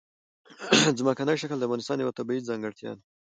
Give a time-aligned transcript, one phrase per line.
[0.99, 3.01] ځمکنی شکل د افغانستان یوه طبیعي ځانګړتیا ده.